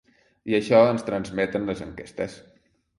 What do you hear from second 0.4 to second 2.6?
I això transmeten les enquestes.